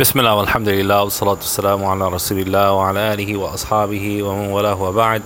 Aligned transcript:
بسم 0.00 0.20
الله 0.20 0.34
والحمد 0.34 0.68
لله 0.68 1.02
والصلاة 1.02 1.30
والسلام 1.30 1.84
على 1.84 2.08
رسول 2.08 2.38
الله 2.38 2.72
وعلى 2.72 3.14
آله 3.14 3.36
وأصحابه 3.36 4.22
ومن 4.22 4.48
والاه 4.48 4.82
وبعد 4.82 5.22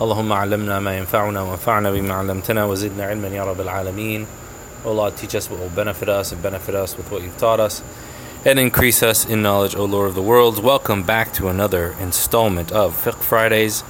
اللهم 0.00 0.32
علمنا 0.32 0.80
ما 0.80 0.98
ينفعنا 0.98 1.42
وانفعنا 1.42 1.90
بما 1.90 2.14
علمتنا 2.14 2.64
وزدنا 2.64 3.04
علما 3.04 3.28
يا 3.28 3.44
رب 3.44 3.60
العالمين 3.60 4.26
O 4.84 4.92
Lord, 4.92 5.16
teach 5.16 5.34
us 5.34 5.50
what 5.50 5.60
will 5.60 5.68
benefit 5.68 6.08
us 6.08 6.32
and 6.32 6.42
benefit 6.42 6.74
us 6.74 6.96
with 6.96 7.10
what 7.12 7.22
you've 7.22 7.36
taught 7.36 7.60
us 7.60 7.82
and 8.44 8.58
increase 8.58 9.02
us 9.02 9.26
in 9.26 9.42
knowledge, 9.42 9.74
O 9.76 9.84
Lord 9.84 10.08
of 10.08 10.14
the 10.14 10.22
worlds. 10.22 10.58
Welcome 10.60 11.02
back 11.02 11.32
to 11.34 11.48
another 11.48 11.94
installment 12.00 12.72
of 12.72 12.96
Fiqh 13.04 13.20
Fridays. 13.20 13.84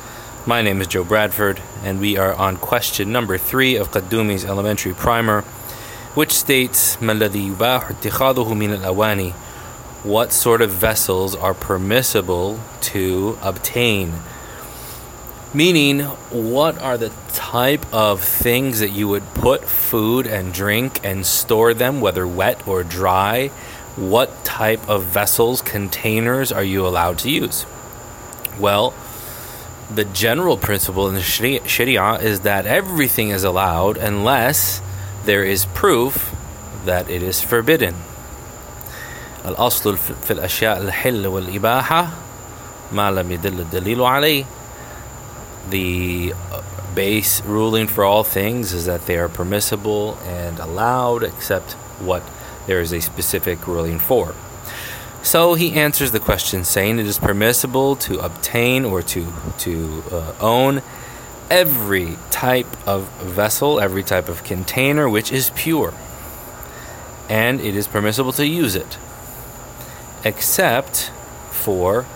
My 0.47 0.63
name 0.63 0.81
is 0.81 0.89
Joe 0.89 1.05
Bradford, 1.05 1.63
and 1.85 2.01
we 2.01 2.17
are 2.17 2.35
on 2.35 2.57
question 2.57 3.13
number 3.13 3.39
three 3.39 3.77
of 3.77 3.93
Qaddumi's 3.93 4.45
elementary 4.45 4.95
primer, 4.95 5.43
which 6.15 6.33
states, 6.33 6.97
مَا 6.97 7.13
الَّذِي 7.13 7.55
يُبَاحُ 7.55 7.83
اتِّخَاذُهُ 7.91 8.49
مِنَ 8.57 8.81
الْأَوَانِ 8.81 9.33
what 10.06 10.32
sort 10.32 10.62
of 10.62 10.70
vessels 10.70 11.34
are 11.34 11.56
permissible 11.56 12.60
to 12.94 13.40
obtain? 13.42 14.14
Meaning, 15.52 16.02
what 16.30 16.78
are 16.78 16.96
the 16.96 17.12
type 17.30 17.92
of 17.92 18.22
things 18.22 18.82
that 18.82 18.92
you 18.92 19.08
would 19.08 19.26
put 19.34 19.66
food 19.66 20.28
and 20.28 20.54
drink 20.54 21.04
and 21.04 21.26
store 21.26 21.74
them, 21.74 22.02
whether 22.02 22.28
wet 22.28 22.68
or 22.68 22.84
dry? 22.84 23.48
What 23.96 24.46
type 24.46 24.88
of 24.88 25.06
vessels, 25.06 25.64
containers 25.64 26.52
are 26.52 26.64
you 26.64 26.86
allowed 26.86 27.18
to 27.20 27.32
use? 27.32 27.66
Well, 28.60 28.94
the 29.92 30.06
general 30.06 30.56
principle 30.56 31.10
in 31.10 31.16
the 31.16 31.22
Sharia 31.24 32.20
is 32.20 32.42
that 32.42 32.68
everything 32.68 33.30
is 33.30 33.44
allowed 33.44 33.98
unless 33.98 34.84
there 35.24 35.44
is 35.44 35.66
proof 35.66 36.32
that 36.86 37.10
it 37.10 37.24
is 37.24 37.42
forbidden. 37.42 37.96
الأصل 39.47 39.97
في 39.97 40.31
الأشياء 40.31 40.79
الحل 40.79 41.27
والإباحة 41.27 42.09
ما 42.93 43.11
لم 43.11 43.33
يدل 43.33 43.61
الدليل 43.61 44.03
عليه 44.03 44.45
the 45.71 46.33
base 46.95 47.43
ruling 47.45 47.87
for 47.87 48.05
all 48.05 48.25
things 48.25 48.73
is 48.73 48.87
that 48.87 49.07
they 49.07 49.17
are 49.17 49.29
permissible 49.29 50.19
and 50.27 50.59
allowed, 50.59 51.23
except 51.23 51.73
what 52.01 52.23
there 52.67 52.81
is 52.81 52.93
a 52.93 53.01
specific 53.01 53.67
ruling 53.67 53.99
for. 53.99 54.35
So 55.23 55.55
he 55.55 55.75
answers 55.75 56.13
the 56.13 56.21
question 56.21 56.65
saying 56.65 56.99
it 56.99 57.07
is 57.07 57.19
permissible 57.19 57.95
to 57.97 58.19
obtain 58.21 58.85
or 58.85 59.03
to 59.03 59.33
to 59.59 60.03
uh, 60.11 60.35
own 60.41 60.83
every 61.51 62.17
type 62.31 62.69
of 62.89 63.09
vessel, 63.21 63.81
every 63.81 64.03
type 64.03 64.29
of 64.29 64.45
container 64.45 65.09
which 65.09 65.31
is 65.31 65.51
pure, 65.55 65.93
and 67.29 67.61
it 67.61 67.77
is 67.77 67.87
permissible 67.87 68.33
to 68.33 68.47
use 68.47 68.75
it, 68.75 68.97
except 70.25 71.11
for 71.51 72.07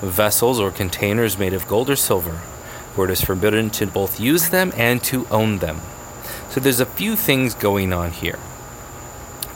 vessels 0.00 0.60
or 0.60 0.70
containers 0.70 1.38
made 1.38 1.52
of 1.52 1.66
gold 1.66 1.90
or 1.90 1.96
silver 1.96 2.40
where 2.98 3.08
it 3.08 3.12
is 3.12 3.22
forbidden 3.22 3.70
to 3.70 3.86
both 3.86 4.18
use 4.18 4.48
them 4.48 4.72
and 4.76 5.02
to 5.04 5.26
own 5.30 5.58
them. 5.58 5.80
So 6.50 6.60
there's 6.60 6.80
a 6.80 6.86
few 6.86 7.14
things 7.14 7.54
going 7.54 7.92
on 7.92 8.10
here. 8.10 8.38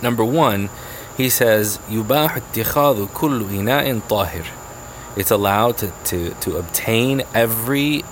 Number 0.00 0.24
one, 0.24 0.70
he 1.16 1.28
says, 1.28 1.78
يُبَاحُ 1.88 2.40
اتِّخَاذُ 2.40 3.08
كُلُّ 3.08 3.44
إِنَاءٍ 3.48 4.00
طَاهِرٍ 4.02 4.46
It's 5.16 5.30
allowed 5.30 5.78
to, 5.78 5.92
to, 6.04 6.30
to 6.30 6.56
obtain 6.56 7.22
every 7.34 8.04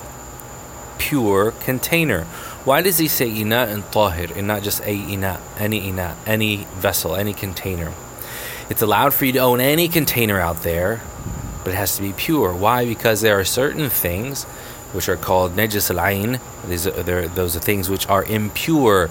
pure 0.99 1.53
container. 1.53 2.25
Why 2.65 2.83
does 2.83 2.99
he 2.99 3.09
say 3.09 3.29
ina 3.29 3.67
and 3.71 3.85
tahir 3.91 4.37
and 4.37 4.47
not 4.47 4.63
just 4.63 4.83
a 4.83 4.93
ina, 4.93 5.41
any 5.59 5.89
ina, 5.89 6.17
any 6.27 6.67
vessel, 6.75 7.17
any 7.17 7.33
container? 7.33 7.93
It's 8.70 8.82
allowed 8.82 9.14
for 9.14 9.26
you 9.26 9.34
to 9.34 9.40
own 9.40 9.60
any 9.60 9.88
container 9.88 10.40
out 10.40 10.64
there, 10.64 11.02
but 11.64 11.74
it 11.74 11.76
has 11.76 11.96
to 11.98 12.02
be 12.02 12.14
pure. 12.14 12.54
Why? 12.54 12.86
Because 12.86 13.22
there 13.22 13.40
are 13.40 13.44
certain 13.44 13.90
things 13.90 14.44
which 14.92 15.08
are 15.10 15.18
called 15.18 15.56
najis 15.56 15.92
al 15.92 16.04
ain. 16.04 16.40
These 16.68 16.88
are 16.88 17.28
those 17.28 17.56
are 17.56 17.60
things 17.60 17.90
which 17.90 18.08
are 18.08 18.24
impure 18.24 19.10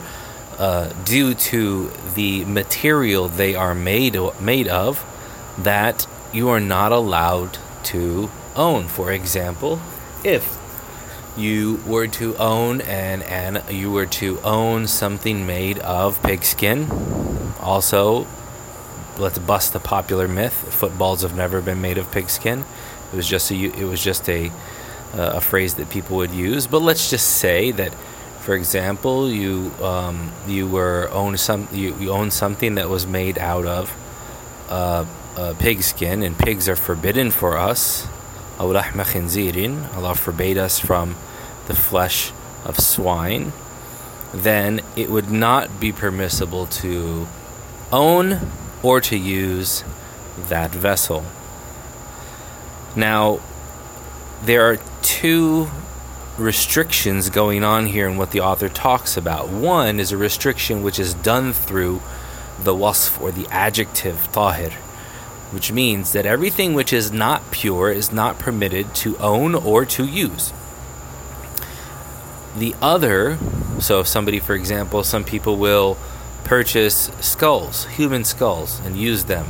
uh, 0.59 0.93
due 1.05 1.35
to 1.35 1.91
the 2.15 2.45
material 2.47 3.29
they 3.29 3.55
are 3.55 3.75
made 3.75 4.17
made 4.41 4.69
of 4.69 5.05
that 5.59 6.07
you 6.33 6.49
are 6.49 6.61
not 6.61 6.91
allowed 6.91 7.59
to 7.85 8.31
own. 8.57 8.89
For 8.89 9.13
example, 9.13 9.81
if 10.25 10.59
you 11.37 11.81
were 11.87 12.07
to 12.07 12.37
own 12.39 12.81
and 12.81 13.23
and 13.23 13.63
you 13.71 13.93
were 13.93 14.07
to 14.07 14.41
own 14.43 14.89
something 14.89 15.47
made 15.47 15.79
of 15.81 16.21
pigskin, 16.23 16.91
also 17.61 18.27
let's 19.19 19.39
bust 19.39 19.73
the 19.73 19.81
popular 19.81 20.29
myth: 20.29 20.53
footballs 20.53 21.23
have 21.23 21.37
never 21.37 21.61
been 21.61 21.81
made 21.81 21.99
of 21.99 22.11
pigskin. 22.11 22.65
It 23.13 23.17
was 23.17 23.29
just 23.29 23.51
a 23.51 23.55
it 23.55 23.85
was 23.85 24.03
just 24.03 24.29
a 24.29 24.51
uh, 25.15 25.35
a 25.35 25.41
phrase 25.41 25.75
that 25.75 25.91
people 25.91 26.17
would 26.17 26.33
use. 26.33 26.67
But 26.67 26.81
let's 26.83 27.11
just 27.11 27.37
say 27.37 27.71
that, 27.73 27.95
for 28.41 28.55
example, 28.55 29.31
you 29.31 29.73
um, 29.83 30.33
you 30.47 30.67
were 30.67 31.09
own 31.13 31.37
some 31.37 31.69
you, 31.73 31.95
you 31.97 32.11
own 32.11 32.31
something 32.31 32.75
that 32.75 32.89
was 32.89 33.07
made 33.07 33.39
out 33.39 33.67
of 33.67 33.95
uh, 34.69 35.05
uh, 35.37 35.55
pig 35.59 35.83
skin, 35.83 36.23
and 36.23 36.39
pigs 36.39 36.69
are 36.69 36.77
forbidden 36.77 37.31
for 37.31 37.57
us. 37.57 38.07
Allah 38.59 38.85
forbade 40.15 40.59
us 40.59 40.79
from 40.79 41.17
the 41.67 41.75
flesh 41.75 42.33
of 42.65 42.79
swine. 42.79 43.53
Then 44.33 44.81
it 44.97 45.11
would 45.11 45.31
not 45.31 45.81
be 45.81 45.93
permissible 45.93 46.67
to 46.67 47.27
own 47.93 48.41
or 48.85 49.01
to 49.01 49.17
use 49.17 49.83
that 50.37 50.71
vessel. 50.71 51.25
Now, 52.95 53.41
there 54.43 54.71
are 54.71 54.79
two 55.03 55.69
restrictions 56.37 57.31
going 57.31 57.65
on 57.65 57.87
here 57.87 58.07
in 58.07 58.19
what 58.19 58.31
the 58.33 58.41
author 58.41 58.69
talks 58.69 59.17
about. 59.17 59.49
One 59.49 59.99
is 59.99 60.13
a 60.13 60.17
restriction 60.17 60.83
which 60.83 60.99
is 60.99 61.15
done 61.15 61.53
through 61.53 62.03
the 62.63 62.75
wasf 62.75 63.21
or 63.21 63.33
the 63.33 63.47
adjective 63.51 64.29
tahir, 64.33 64.73
which 65.51 65.73
means 65.73 66.13
that 66.13 66.27
everything 66.27 66.75
which 66.75 66.93
is 66.93 67.11
not 67.11 67.51
pure 67.51 67.91
is 67.91 68.13
not 68.13 68.39
permitted 68.39 68.95
to 68.97 69.17
own 69.17 69.55
or 69.55 69.85
to 69.87 70.05
use. 70.05 70.53
The 72.57 72.75
other, 72.83 73.39
so 73.81 74.01
if 74.01 74.07
somebody, 74.07 74.41
for 74.41 74.55
example, 74.55 75.03
some 75.03 75.25
people 75.25 75.57
will 75.57 75.97
purchase 76.45 77.11
skulls, 77.21 77.87
human 77.87 78.25
skulls, 78.25 78.81
and 78.85 78.97
use 78.97 79.25
them 79.25 79.47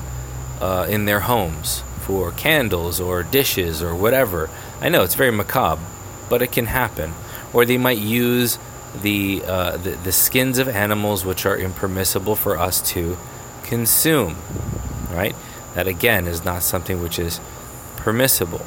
uh, 0.61 0.87
in 0.89 1.05
their 1.05 1.21
homes 1.21 1.83
for 2.01 2.31
candles 2.33 3.01
or 3.01 3.23
dishes 3.23 3.83
or 3.83 3.95
whatever. 3.95 4.49
I 4.81 4.89
know 4.89 5.03
it's 5.03 5.15
very 5.15 5.33
macabre, 5.33 5.83
but 6.29 6.43
it 6.43 6.53
can 6.53 6.67
happen. 6.67 7.13
Or 7.53 7.65
they 7.65 7.79
might 7.79 7.99
use 7.99 8.59
the, 9.01 9.43
uh, 9.47 9.77
the, 9.77 9.91
the 9.91 10.13
skins 10.13 10.59
of 10.59 10.69
animals 10.69 11.25
which 11.25 11.47
are 11.47 11.57
impermissible 11.57 12.37
for 12.37 12.59
us 12.59 12.81
to 12.93 13.17
consume. 13.63 14.37
Right? 15.11 15.35
That 15.75 15.87
again 15.89 16.27
is 16.27 16.45
not 16.45 16.63
something 16.63 17.03
which 17.03 17.19
is 17.19 17.41
permissible. 17.97 18.65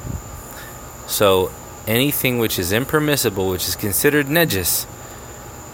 So 1.08 1.52
anything 1.86 2.38
which 2.40 2.60
is 2.60 2.74
impermissible, 2.74 3.50
which 3.50 3.68
is 3.68 3.76
considered 3.76 4.28
najis, 4.28 4.86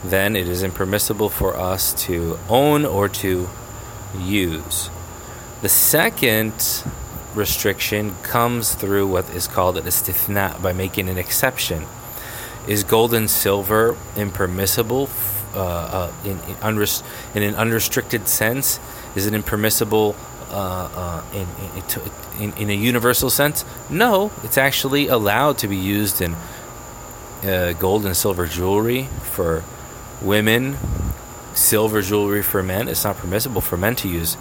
then 0.04 0.36
it 0.36 0.48
is 0.48 0.64
impermissible 0.64 1.30
for 1.30 1.56
us 1.58 1.94
to 2.06 2.38
own 2.50 2.86
or 2.86 3.08
to 3.08 3.48
use. 4.18 4.90
The 5.62 5.70
second 5.70 6.84
restriction 7.34 8.16
comes 8.22 8.76
through 8.76 9.08
what 9.08 9.30
is 9.30 9.48
called 9.48 9.78
an 9.78 9.86
istithna 9.86 10.62
by 10.62 10.74
making 10.74 11.10
an 11.10 11.18
exception. 11.18 11.86
Is 12.68 12.84
gold 12.84 13.14
and 13.14 13.30
silver 13.30 13.98
impermissible 14.16 15.10
uh, 15.54 15.60
uh, 15.60 16.14
in, 16.24 16.40
in, 16.48 16.88
in, 17.36 17.44
an 17.44 17.56
unrestricted 17.56 18.28
sense? 18.28 18.80
Is 19.16 19.26
it 19.26 19.34
impermissible 19.34 20.16
uh, 20.50 20.54
uh 20.54 21.24
in, 21.34 21.48
in, 22.42 22.54
in, 22.58 22.70
a 22.70 22.74
universal 22.74 23.30
sense? 23.30 23.66
No, 23.90 24.32
it's 24.44 24.58
actually 24.58 25.08
allowed 25.08 25.58
to 25.60 25.68
be 25.68 25.78
used 25.78 26.22
in 26.22 26.36
uh, 27.44 27.74
gold 27.74 28.06
and 28.06 28.16
silver 28.16 28.48
jewelry 28.48 29.04
for 29.24 29.64
women, 30.24 30.78
silver 31.54 32.02
jewelry 32.02 32.42
for 32.42 32.64
men. 32.64 32.88
It's 32.88 33.04
not 33.04 33.18
permissible 33.18 33.62
for 33.62 33.78
men 33.78 33.96
to 33.98 34.08
use 34.08 34.38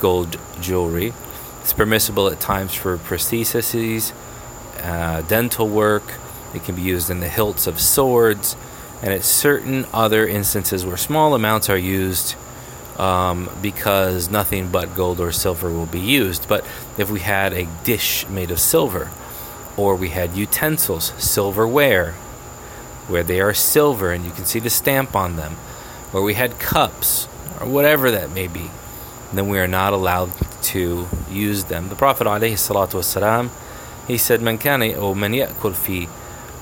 gold 0.00 0.38
jewelry. 0.60 1.12
It's 1.60 1.72
permissible 1.72 2.28
at 2.28 2.40
times 2.40 2.74
for 2.74 2.98
prostheses, 2.98 4.12
uh, 4.80 5.22
dental 5.22 5.68
work. 5.68 6.04
It 6.54 6.64
can 6.64 6.74
be 6.76 6.82
used 6.82 7.10
in 7.10 7.20
the 7.20 7.28
hilts 7.28 7.66
of 7.66 7.80
swords, 7.80 8.54
and 9.02 9.12
at 9.12 9.24
certain 9.24 9.86
other 9.92 10.26
instances 10.26 10.84
where 10.84 10.96
small 10.96 11.34
amounts 11.34 11.68
are 11.68 11.78
used 11.78 12.36
um, 12.98 13.50
because 13.60 14.30
nothing 14.30 14.68
but 14.68 14.94
gold 14.94 15.20
or 15.20 15.32
silver 15.32 15.70
will 15.70 15.86
be 15.86 16.00
used. 16.00 16.48
But 16.48 16.64
if 16.96 17.10
we 17.10 17.20
had 17.20 17.52
a 17.52 17.66
dish 17.82 18.28
made 18.28 18.50
of 18.50 18.60
silver, 18.60 19.10
or 19.76 19.96
we 19.96 20.10
had 20.10 20.36
utensils, 20.36 21.12
silverware, 21.18 22.14
where 23.07 23.23
they 23.23 23.39
are 23.41 23.53
silver 23.53 24.11
and 24.11 24.25
you 24.25 24.31
can 24.31 24.45
see 24.45 24.59
the 24.59 24.69
stamp 24.69 25.15
on 25.15 25.35
them, 25.35 25.57
or 26.13 26.21
we 26.21 26.35
had 26.35 26.59
cups, 26.59 27.27
or 27.59 27.67
whatever 27.67 28.11
that 28.11 28.31
may 28.31 28.47
be, 28.47 28.69
then 29.33 29.49
we 29.49 29.59
are 29.59 29.67
not 29.67 29.93
allowed 29.93 30.31
to 30.61 31.07
use 31.29 31.65
them. 31.65 31.89
The 31.89 31.95
Prophet 31.95 32.27
والسلام, 32.27 33.49
he 34.07 34.17
said, 34.17 34.41
من 34.41 34.57
كان 34.57 34.95
أو 34.95 35.13
من 35.13 35.33
يأكل 35.33 35.73
في 35.73 36.07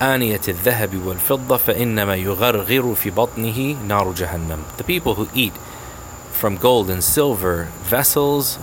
آنية 0.00 0.40
الذهب 0.48 1.06
والفضة 1.06 1.56
فإنما 1.56 2.16
يغرغر 2.16 2.94
في 2.94 3.10
بطنه 3.10 3.76
نار 3.86 4.12
جهنم. 4.12 4.76
The 4.76 4.84
people 4.84 5.14
who 5.14 5.28
eat 5.34 5.54
from 6.32 6.56
gold 6.56 6.88
and 6.88 7.02
silver 7.02 7.68
vessels, 7.82 8.58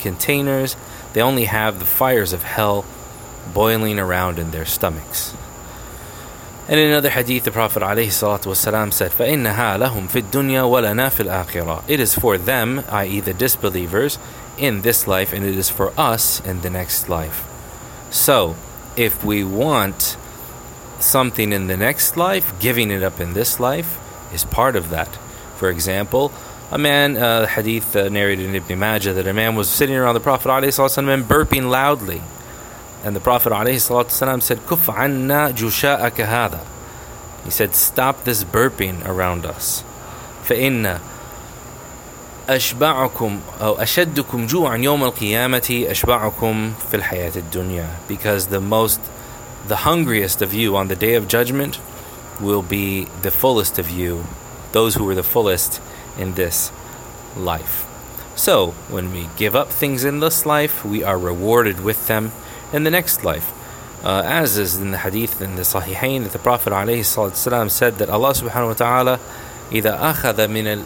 containers, 0.00 0.76
they 1.12 1.22
only 1.22 1.44
have 1.44 1.78
the 1.78 1.84
fires 1.84 2.32
of 2.32 2.42
hell 2.42 2.84
boiling 3.54 3.98
around 3.98 4.38
in 4.38 4.50
their 4.50 4.64
stomachs. 4.64 5.34
And 6.68 6.78
in 6.78 6.88
another 6.88 7.10
hadith, 7.10 7.44
the 7.44 7.50
Prophet 7.50 7.82
ﷺ 7.82 8.92
said, 8.92 9.10
فَإِنَّهَا 9.10 9.78
لَهُمْ 9.78 10.08
فِي 10.08 10.22
الدُّنْيَا 10.22 10.62
وَلَنَا 10.62 11.10
فِي 11.10 11.26
الْآخِرَةِ 11.26 11.84
It 11.88 11.98
is 11.98 12.14
for 12.14 12.38
them, 12.38 12.84
i.e. 12.88 13.20
the 13.20 13.34
disbelievers, 13.34 14.18
in 14.56 14.82
this 14.82 15.06
life, 15.06 15.32
and 15.32 15.44
it 15.44 15.56
is 15.56 15.68
for 15.68 15.92
us 15.98 16.40
in 16.40 16.60
the 16.60 16.70
next 16.70 17.08
life. 17.08 17.48
So, 18.10 18.54
if 18.96 19.24
we 19.24 19.42
want 19.42 20.16
something 21.00 21.52
in 21.52 21.66
the 21.66 21.76
next 21.76 22.16
life, 22.16 22.58
giving 22.60 22.90
it 22.90 23.02
up 23.02 23.20
in 23.20 23.34
this 23.34 23.58
life 23.58 23.98
is 24.32 24.44
part 24.44 24.76
of 24.76 24.90
that. 24.90 25.08
For 25.56 25.68
example, 25.68 26.32
a 26.70 26.78
man, 26.78 27.16
uh, 27.16 27.46
hadith 27.46 27.94
uh, 27.96 28.08
narrated 28.08 28.46
in 28.46 28.54
Ibn 28.54 28.78
Majah, 28.78 29.12
that 29.14 29.26
a 29.26 29.32
man 29.32 29.56
was 29.56 29.68
sitting 29.68 29.96
around 29.96 30.14
the 30.14 30.20
Prophet 30.20 30.48
ﷺ 30.48 31.12
and 31.12 31.24
burping 31.24 31.68
loudly. 31.68 32.22
And 33.06 33.16
the 33.16 33.20
Prophet 33.20 33.52
ﷺ 33.52 34.42
said, 34.42 34.58
Kuf 34.58 34.92
anna 34.92 35.52
jusha'aka 35.52 36.26
hada. 36.26 36.60
He 37.44 37.50
said, 37.50 37.74
Stop 37.74 38.24
this 38.24 38.44
burping 38.44 39.04
around 39.04 39.44
us. 39.44 39.82
فإن 40.44 41.00
أشبعكم 42.48 43.40
أو 43.60 43.74
أشدكم 43.74 44.46
جوعا 44.46 44.76
يوم 44.76 45.04
القيامة 45.04 45.86
أشبعكم 45.88 46.72
في 46.90 46.96
الحياة 46.96 47.32
الدنيا 47.36 47.86
because 48.08 48.46
the 48.48 48.60
most 48.60 49.00
the 49.68 49.76
hungriest 49.76 50.42
of 50.42 50.52
you 50.52 50.76
on 50.76 50.88
the 50.88 50.96
day 50.96 51.14
of 51.14 51.28
judgment 51.28 51.78
will 52.40 52.62
be 52.62 53.06
the 53.22 53.30
fullest 53.30 53.78
of 53.78 53.90
you 53.90 54.24
those 54.72 54.96
who 54.96 55.04
were 55.04 55.14
the 55.14 55.22
fullest 55.22 55.80
in 56.18 56.34
this 56.34 56.72
life 57.36 57.86
so 58.34 58.72
when 58.90 59.12
we 59.12 59.28
give 59.36 59.54
up 59.54 59.68
things 59.68 60.04
in 60.04 60.18
this 60.18 60.44
life 60.44 60.84
we 60.84 61.04
are 61.04 61.18
rewarded 61.18 61.84
with 61.84 62.08
them 62.08 62.32
in 62.72 62.84
the 62.84 62.90
next 62.90 63.24
life. 63.24 63.52
Uh, 64.04 64.22
as 64.24 64.58
is 64.58 64.78
in 64.78 64.90
the 64.90 64.98
hadith 64.98 65.40
in 65.40 65.54
the 65.54 65.62
Sahihain 65.62 66.24
that 66.24 66.32
the 66.32 66.38
Prophet 66.38 66.72
ﷺ 66.72 67.70
said 67.70 67.98
that 67.98 68.10
Allah 68.10 68.30
subhanahu 68.30 68.68
wa 68.68 68.74
ta'ala 68.74 69.20
إذا 69.72 69.96
أخذ 69.96 70.48
من 70.48 70.84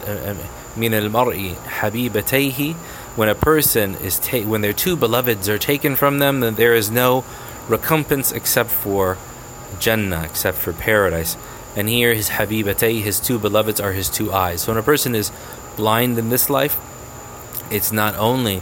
من 0.77 0.93
المرء 0.93 1.55
حبيبتيه 1.67 2.75
when 3.15 3.27
a 3.27 3.35
person 3.35 3.95
is 3.95 4.19
ta- 4.19 4.43
when 4.43 4.61
their 4.61 4.71
two 4.73 4.95
beloveds 4.95 5.49
are 5.49 5.57
taken 5.57 5.95
from 5.95 6.19
them 6.19 6.39
then 6.39 6.55
there 6.55 6.73
is 6.73 6.89
no 6.89 7.25
recompense 7.67 8.31
except 8.31 8.69
for 8.69 9.17
Jannah 9.79 10.23
except 10.23 10.57
for 10.57 10.71
paradise 10.71 11.35
and 11.75 11.89
here 11.89 12.13
his 12.13 12.29
habibatay 12.29 13.01
his 13.01 13.19
two 13.19 13.37
beloveds 13.37 13.81
are 13.81 13.91
his 13.91 14.09
two 14.09 14.31
eyes 14.31 14.61
so 14.61 14.71
when 14.71 14.79
a 14.79 14.83
person 14.83 15.15
is 15.15 15.31
blind 15.75 16.17
in 16.17 16.29
this 16.29 16.49
life 16.49 16.77
it's 17.69 17.91
not 17.91 18.15
only 18.15 18.61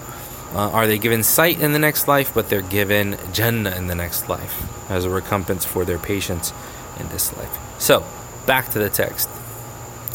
uh, 0.54 0.70
are 0.72 0.88
they 0.88 0.98
given 0.98 1.24
sight 1.24 1.60
in 1.60 1.74
the 1.74 1.80
next 1.80 2.08
life, 2.08 2.34
but 2.34 2.50
they're 2.50 2.62
given 2.62 3.18
Jannah 3.34 3.76
in 3.76 3.88
the 3.88 3.96
next 3.96 4.30
life 4.30 4.90
as 4.90 5.06
a 5.06 5.10
recompense 5.10 5.66
for 5.66 5.84
their 5.84 5.98
patience 5.98 6.54
in 7.00 7.10
this 7.10 7.36
life. 7.38 7.58
So, 7.80 8.06
back 8.46 8.70
to 8.70 8.80
the 8.80 8.90
text. 8.90 9.30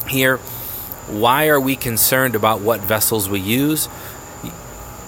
Here, 0.08 0.38
why 1.08 1.48
are 1.48 1.60
we 1.60 1.76
concerned 1.76 2.34
about 2.34 2.60
what 2.60 2.80
vessels 2.80 3.28
we 3.28 3.40
use? 3.40 3.88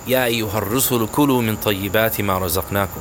يا 0.07 0.25
أيها 0.25 0.59
الرسل 0.59 1.07
كلوا 1.13 1.43
من 1.43 1.57
طيبات 1.57 2.21
ما 2.21 2.39
رزقناكم 2.39 3.01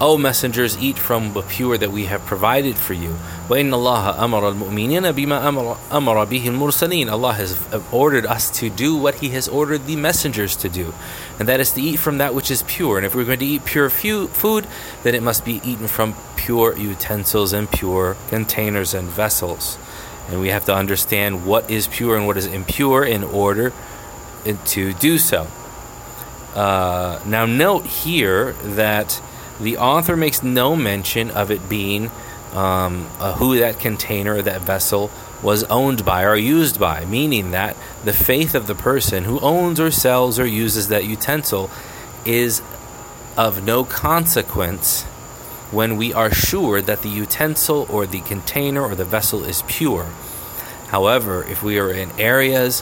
O 0.00 0.18
messengers, 0.18 0.76
eat 0.78 0.98
from 0.98 1.32
the 1.32 1.42
pure 1.42 1.78
that 1.78 1.92
we 1.92 2.06
have 2.06 2.22
provided 2.26 2.74
for 2.74 2.92
you. 2.92 3.10
وَإِنَّ 3.46 3.70
اللَّهَ 3.70 4.16
أَمَرَ 4.16 4.54
الْمُؤْمِنِينَ 4.54 5.12
بِمَا 5.12 5.76
أَمَرَ 5.90 6.26
بِهِ 6.26 6.42
الْمُرْسَلِينَ 6.42 7.08
Allah 7.08 7.34
has 7.34 7.56
ordered 7.92 8.26
us 8.26 8.50
to 8.58 8.68
do 8.68 8.96
what 8.96 9.16
He 9.16 9.28
has 9.28 9.46
ordered 9.46 9.86
the 9.86 9.94
messengers 9.94 10.56
to 10.56 10.68
do. 10.68 10.92
And 11.38 11.48
that 11.48 11.60
is 11.60 11.70
to 11.72 11.80
eat 11.80 12.00
from 12.00 12.18
that 12.18 12.34
which 12.34 12.50
is 12.50 12.64
pure. 12.64 12.96
And 12.96 13.06
if 13.06 13.14
we're 13.14 13.24
going 13.24 13.38
to 13.38 13.46
eat 13.46 13.64
pure 13.64 13.88
food, 13.88 14.66
then 15.04 15.14
it 15.14 15.22
must 15.22 15.44
be 15.44 15.60
eaten 15.62 15.86
from 15.86 16.16
pure 16.34 16.76
utensils 16.76 17.52
and 17.52 17.70
pure 17.70 18.16
containers 18.28 18.94
and 18.94 19.06
vessels. 19.06 19.78
And 20.28 20.40
we 20.40 20.48
have 20.48 20.64
to 20.64 20.74
understand 20.74 21.46
what 21.46 21.70
is 21.70 21.86
pure 21.86 22.16
and 22.16 22.26
what 22.26 22.36
is 22.36 22.46
impure 22.46 23.04
in 23.04 23.22
order 23.22 23.72
to 24.44 24.92
do 24.94 25.18
so. 25.18 25.46
Uh, 26.56 27.20
now, 27.24 27.46
note 27.46 27.86
here 27.86 28.52
that 28.52 29.22
the 29.59 29.77
author 29.77 30.15
makes 30.15 30.43
no 30.43 30.75
mention 30.75 31.31
of 31.31 31.51
it 31.51 31.67
being 31.67 32.11
um, 32.53 33.07
uh, 33.19 33.33
who 33.33 33.57
that 33.59 33.79
container 33.79 34.35
or 34.35 34.41
that 34.41 34.61
vessel 34.61 35.11
was 35.43 35.63
owned 35.65 36.03
by 36.03 36.23
or 36.23 36.35
used 36.35 36.79
by, 36.79 37.05
meaning 37.05 37.51
that 37.51 37.75
the 38.03 38.13
faith 38.13 38.55
of 38.55 38.67
the 38.67 38.75
person 38.75 39.25
who 39.25 39.39
owns 39.39 39.79
or 39.79 39.91
sells 39.91 40.39
or 40.39 40.45
uses 40.45 40.87
that 40.87 41.05
utensil 41.05 41.69
is 42.25 42.61
of 43.35 43.63
no 43.63 43.83
consequence 43.83 45.03
when 45.69 45.97
we 45.97 46.13
are 46.13 46.31
sure 46.31 46.81
that 46.81 47.01
the 47.01 47.09
utensil 47.09 47.85
or 47.89 48.05
the 48.07 48.21
container 48.21 48.81
or 48.81 48.95
the 48.95 49.05
vessel 49.05 49.43
is 49.43 49.63
pure. 49.67 50.07
However, 50.87 51.43
if 51.43 51.61
we 51.61 51.77
are 51.77 51.91
in 51.91 52.09
areas 52.17 52.81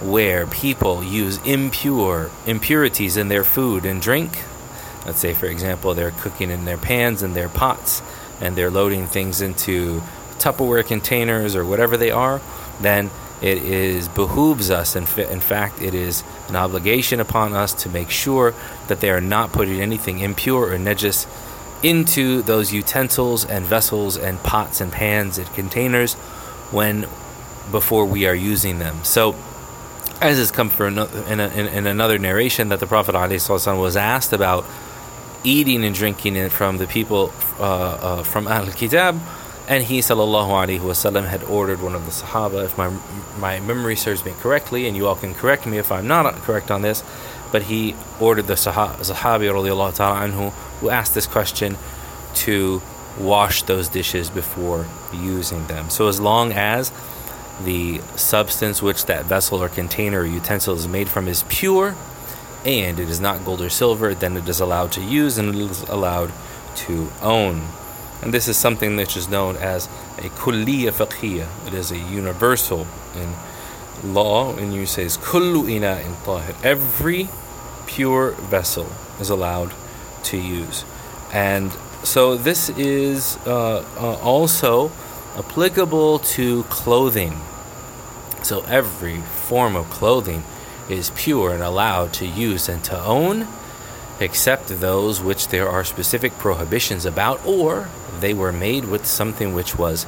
where 0.00 0.46
people 0.46 1.04
use 1.04 1.38
impure 1.46 2.30
impurities 2.46 3.16
in 3.16 3.28
their 3.28 3.44
food 3.44 3.86
and 3.86 4.02
drink, 4.02 4.42
Let's 5.06 5.18
say, 5.18 5.34
for 5.34 5.46
example, 5.46 5.94
they're 5.94 6.10
cooking 6.12 6.50
in 6.50 6.64
their 6.64 6.78
pans 6.78 7.22
and 7.22 7.34
their 7.34 7.48
pots 7.48 8.02
and 8.40 8.56
they're 8.56 8.70
loading 8.70 9.06
things 9.06 9.40
into 9.40 10.02
Tupperware 10.38 10.86
containers 10.86 11.54
or 11.54 11.64
whatever 11.64 11.96
they 11.96 12.10
are, 12.10 12.40
then 12.80 13.10
it 13.40 13.58
is 13.58 14.08
behooves 14.08 14.70
us, 14.70 14.96
and 14.96 15.06
in 15.18 15.40
fact, 15.40 15.82
it 15.82 15.94
is 15.94 16.24
an 16.48 16.56
obligation 16.56 17.20
upon 17.20 17.52
us 17.52 17.74
to 17.82 17.88
make 17.88 18.10
sure 18.10 18.54
that 18.88 19.00
they 19.00 19.10
are 19.10 19.20
not 19.20 19.52
putting 19.52 19.80
anything 19.80 20.20
impure 20.20 20.72
or 20.72 20.78
najis 20.78 21.26
into 21.82 22.40
those 22.42 22.72
utensils 22.72 23.44
and 23.44 23.66
vessels 23.66 24.16
and 24.16 24.42
pots 24.42 24.80
and 24.80 24.90
pans 24.90 25.36
and 25.36 25.46
containers 25.52 26.14
when 26.70 27.02
before 27.70 28.06
we 28.06 28.26
are 28.26 28.34
using 28.34 28.78
them. 28.78 29.04
So, 29.04 29.34
as 30.22 30.38
has 30.38 30.50
come 30.50 30.70
from 30.70 30.96
in, 30.96 31.40
a, 31.40 31.48
in, 31.48 31.66
in 31.66 31.86
another 31.86 32.18
narration 32.18 32.70
that 32.70 32.80
the 32.80 32.86
Prophet 32.86 33.14
ﷺ 33.14 33.78
was 33.78 33.96
asked 33.96 34.32
about 34.32 34.64
eating 35.44 35.84
and 35.84 35.94
drinking 35.94 36.48
from 36.48 36.78
the 36.78 36.86
people 36.86 37.32
uh, 37.58 37.62
uh, 37.62 38.22
from 38.22 38.48
Al 38.48 38.66
Kitab. 38.66 39.20
And 39.66 39.84
he 39.84 40.00
sallallahu 40.00 40.50
alaihi 40.50 40.80
wasallam 40.80 41.26
had 41.26 41.42
ordered 41.44 41.80
one 41.80 41.94
of 41.94 42.04
the 42.04 42.10
Sahaba, 42.10 42.64
if 42.64 42.76
my 42.76 42.90
my 43.38 43.60
memory 43.60 43.96
serves 43.96 44.24
me 44.24 44.32
correctly, 44.40 44.86
and 44.86 44.94
you 44.96 45.06
all 45.06 45.14
can 45.14 45.32
correct 45.32 45.64
me 45.66 45.78
if 45.78 45.90
I'm 45.90 46.06
not 46.06 46.34
correct 46.42 46.70
on 46.70 46.82
this, 46.82 47.02
but 47.50 47.62
he 47.62 47.94
ordered 48.20 48.46
the 48.46 48.54
Sahabi 48.54 50.52
who 50.80 50.90
asked 50.90 51.14
this 51.14 51.26
question 51.26 51.78
to 52.34 52.82
wash 53.18 53.62
those 53.62 53.88
dishes 53.88 54.28
before 54.28 54.86
using 55.12 55.66
them. 55.66 55.88
So 55.88 56.08
as 56.08 56.20
long 56.20 56.52
as 56.52 56.92
the 57.62 58.00
substance 58.16 58.82
which 58.82 59.06
that 59.06 59.24
vessel 59.24 59.62
or 59.62 59.68
container 59.68 60.20
or 60.20 60.26
utensil 60.26 60.74
is 60.74 60.88
made 60.88 61.08
from 61.08 61.28
is 61.28 61.44
pure, 61.48 61.94
and 62.64 62.98
it 62.98 63.08
is 63.08 63.20
not 63.20 63.44
gold 63.44 63.60
or 63.60 63.68
silver, 63.68 64.14
then 64.14 64.36
it 64.36 64.48
is 64.48 64.60
allowed 64.60 64.92
to 64.92 65.02
use 65.02 65.38
and 65.38 65.54
it 65.54 65.60
is 65.60 65.82
allowed 65.82 66.32
to 66.76 67.10
own. 67.22 67.62
And 68.22 68.32
this 68.32 68.48
is 68.48 68.56
something 68.56 68.96
which 68.96 69.16
is 69.16 69.28
known 69.28 69.56
as 69.56 69.86
a 70.18 70.30
kulliya 70.30 70.92
fiqhiyya. 70.92 71.66
It 71.66 71.74
is 71.74 71.90
a 71.90 71.98
universal 71.98 72.86
in 73.14 73.34
law, 74.14 74.56
and 74.56 74.72
you 74.72 74.86
say 74.86 75.04
kullu 75.04 75.68
ina 75.68 76.00
in 76.00 76.14
tahir. 76.24 76.54
Every 76.62 77.28
pure 77.86 78.30
vessel 78.32 78.86
is 79.20 79.28
allowed 79.28 79.72
to 80.24 80.38
use. 80.38 80.84
And 81.32 81.72
so 82.02 82.36
this 82.36 82.70
is 82.70 83.38
uh, 83.46 83.84
uh, 83.98 84.18
also 84.22 84.90
applicable 85.36 86.20
to 86.20 86.62
clothing. 86.64 87.40
So 88.42 88.62
every 88.62 89.18
form 89.20 89.76
of 89.76 89.90
clothing 89.90 90.44
is 90.88 91.10
pure 91.10 91.52
and 91.52 91.62
allowed 91.62 92.12
to 92.14 92.26
use 92.26 92.68
and 92.68 92.82
to 92.84 93.04
own, 93.04 93.46
except 94.20 94.68
those 94.68 95.20
which 95.20 95.48
there 95.48 95.68
are 95.68 95.84
specific 95.84 96.32
prohibitions 96.38 97.04
about, 97.04 97.44
or 97.46 97.88
they 98.20 98.34
were 98.34 98.52
made 98.52 98.84
with 98.84 99.06
something 99.06 99.54
which 99.54 99.76
was 99.76 100.06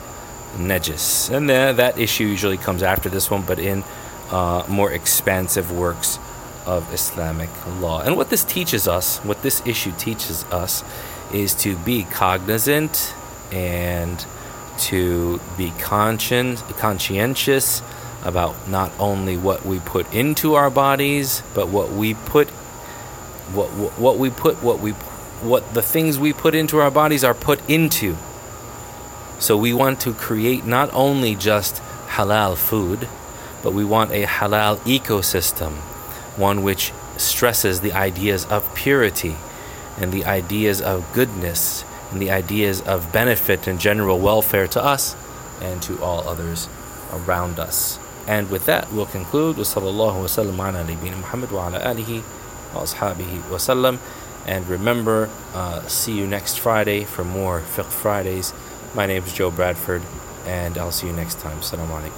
najis. 0.56 1.30
And 1.35 1.49
that 1.50 1.99
issue 1.99 2.25
usually 2.25 2.56
comes 2.56 2.83
after 2.83 3.09
this 3.09 3.30
one, 3.30 3.42
but 3.42 3.59
in 3.59 3.85
uh, 4.30 4.64
more 4.68 4.92
expansive 4.92 5.71
works 5.73 6.18
of 6.66 6.92
Islamic 6.92 7.50
law. 7.80 8.00
And 8.00 8.16
what 8.16 8.30
this 8.30 8.45
teaches 8.45 8.88
us, 8.88 9.18
what 9.18 9.42
this 9.42 9.64
issue 9.66 9.92
teaches 9.99 10.45
us, 10.45 10.83
is 11.33 11.54
to 11.54 11.76
be 11.78 12.04
cognizant 12.04 13.14
and 13.52 14.25
to 14.78 15.40
be 15.56 15.73
conscient, 15.78 16.59
conscientious 16.78 17.83
about 18.26 18.68
not 18.68 18.90
only 18.99 19.37
what 19.37 19.64
we 19.64 19.78
put 19.78 20.12
into 20.12 20.54
our 20.54 20.68
bodies, 20.68 21.42
but 21.54 21.68
what 21.68 21.90
we 21.90 22.14
put 22.14 22.50
what, 23.54 23.68
what 23.99 24.18
we 24.18 24.28
put 24.28 24.56
what 24.62 24.80
we 24.80 24.90
what 25.40 25.75
the 25.75 25.83
things 25.83 26.18
we 26.18 26.33
put 26.33 26.54
into 26.54 26.78
our 26.78 26.90
bodies 26.90 27.23
are 27.23 27.35
put 27.35 27.61
into. 27.71 28.16
So 29.38 29.56
we 29.56 29.73
want 29.73 30.00
to 30.00 30.12
create 30.12 30.66
not 30.66 30.92
only 30.92 31.35
just 31.37 31.76
halal 32.09 32.56
food, 32.56 33.09
but 33.62 33.73
we 33.73 33.85
want 33.85 34.11
a 34.11 34.25
halal 34.25 34.78
ecosystem, 34.78 35.73
one 36.37 36.62
which 36.62 36.92
stresses 37.16 37.80
the 37.80 37.92
ideas 37.92 38.45
of 38.47 38.75
purity 38.75 39.37
and 39.99 40.12
the 40.12 40.25
ideas 40.25 40.83
of 40.83 41.11
goodness 41.12 41.85
and 42.11 42.21
the 42.21 42.30
ideas 42.30 42.80
of 42.83 43.12
benefit 43.12 43.66
and 43.66 43.78
general 43.78 44.18
welfare 44.18 44.66
to 44.68 44.83
us 44.83 45.14
and 45.61 45.83
to 45.83 46.02
all 46.02 46.26
others 46.28 46.68
around 47.12 47.59
us. 47.59 47.99
And 48.26 48.50
with 48.50 48.66
that, 48.66 48.92
we'll 48.92 49.06
conclude. 49.06 49.56
Wasallallahu 49.56 50.26
wasallam 50.26 50.59
ala 50.59 50.85
Muhammad 51.16 51.50
wa 51.52 51.68
ala 51.68 51.80
alihi 51.80 52.23
wa 52.75 52.83
ashabihi 52.83 53.42
wasallam. 53.50 53.99
And 54.47 54.68
remember, 54.68 55.28
uh, 55.54 55.87
see 55.87 56.12
you 56.12 56.26
next 56.26 56.59
Friday 56.59 57.04
for 57.04 57.25
more 57.25 57.61
Fiqh 57.61 57.87
Fridays. 57.87 58.52
My 58.95 59.06
name 59.06 59.25
is 59.25 59.33
Joe 59.33 59.50
Bradford, 59.50 60.02
and 60.47 60.78
I'll 60.78 60.92
see 60.92 61.09
you 61.09 61.12
next 61.12 61.40
time. 61.40 61.59
Assalamu 61.59 62.00
alaikum. 62.00 62.12